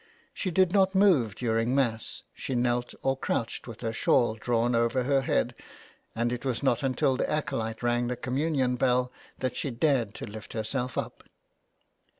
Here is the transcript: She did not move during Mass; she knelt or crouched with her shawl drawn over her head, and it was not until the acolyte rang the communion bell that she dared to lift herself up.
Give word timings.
She 0.33 0.49
did 0.49 0.71
not 0.71 0.95
move 0.95 1.35
during 1.35 1.75
Mass; 1.75 2.23
she 2.33 2.55
knelt 2.55 2.95
or 3.03 3.15
crouched 3.15 3.67
with 3.67 3.81
her 3.81 3.93
shawl 3.93 4.33
drawn 4.33 4.73
over 4.73 5.03
her 5.03 5.21
head, 5.21 5.53
and 6.15 6.31
it 6.31 6.43
was 6.43 6.63
not 6.63 6.81
until 6.81 7.15
the 7.17 7.29
acolyte 7.29 7.83
rang 7.83 8.07
the 8.07 8.17
communion 8.17 8.77
bell 8.77 9.11
that 9.37 9.55
she 9.55 9.69
dared 9.69 10.15
to 10.15 10.25
lift 10.25 10.53
herself 10.53 10.97
up. 10.97 11.25